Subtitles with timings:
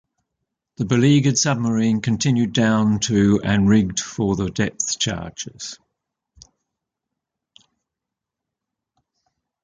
[0.77, 5.77] The beleaguered submarine continued down to and rigged for depth charges.